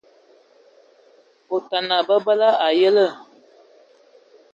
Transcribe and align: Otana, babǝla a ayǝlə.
Otana, 1.55 1.97
babǝla 2.07 2.49
a 2.55 2.57
ayǝlə. 2.67 3.05